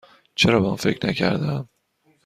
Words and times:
چرا 0.35 0.59
به 0.59 0.67
آن 0.67 0.75
فکر 0.75 1.07
نکردم؟ 1.07 1.69